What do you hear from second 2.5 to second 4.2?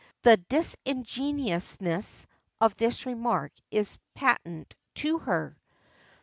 of this remark is